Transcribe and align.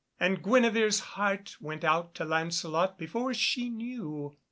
And 0.19 0.41
Guenevere's 0.41 0.99
heart 0.99 1.57
went 1.61 1.83
out 1.83 2.15
to 2.15 2.25
Lancelot 2.25 2.97
before 2.97 3.35
she 3.35 3.69
knew. 3.69 4.35